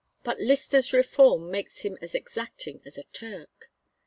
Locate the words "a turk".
2.97-3.69